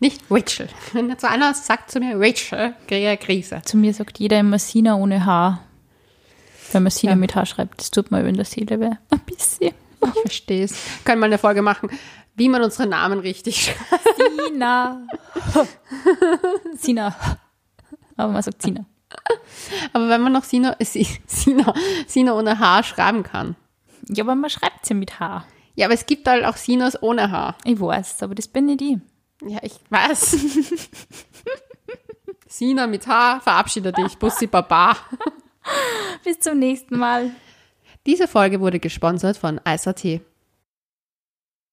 [0.00, 0.68] Nicht Rachel.
[0.92, 3.62] Wenn so einer sagt zu mir Rachel, kriege ich eine Krise.
[3.64, 5.62] Zu mir sagt jeder immer Sina ohne Haar.
[6.72, 7.16] Wenn man Sina Ja.
[7.16, 8.90] mit Haar schreibt, das tut mir in der Seele weh.
[9.10, 9.74] Ein bisschen.
[10.14, 10.74] Ich verstehe es.
[11.04, 11.90] Können mal eine Folge machen,
[12.34, 14.06] wie man unsere Namen richtig schreibt.
[14.46, 15.06] Sina.
[16.76, 17.14] Sina.
[18.16, 18.84] Aber man sagt Sina.
[19.92, 21.74] Aber wenn man noch Sina, äh, Si- Sina,
[22.06, 23.56] Sina ohne Haar schreiben kann.
[24.08, 25.46] Ja, aber man schreibt sie mit Haar.
[25.74, 27.56] Ja, aber es gibt halt auch Sinas ohne Haar.
[27.64, 28.98] Ich weiß, aber das bin nicht ich.
[29.46, 30.36] Ja, ich weiß.
[32.48, 34.16] Sina mit Haar, verabschiede dich.
[34.18, 34.96] Bussi Baba.
[36.24, 37.30] Bis zum nächsten Mal.
[38.06, 40.20] Diese Folge wurde gesponsert von Ice.at.